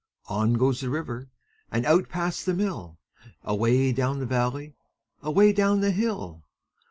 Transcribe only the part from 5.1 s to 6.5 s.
Away down the hill.